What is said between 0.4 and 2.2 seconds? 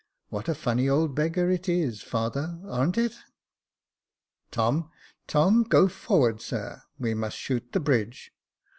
a funny old beggar it is,